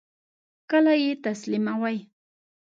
کله 0.69 0.93
یی 1.03 1.11
تسلیموئ؟ 1.23 1.97